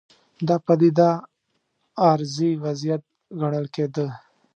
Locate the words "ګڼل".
3.39-3.65